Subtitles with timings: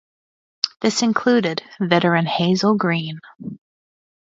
[0.81, 3.19] This included veteran Hazel Greene.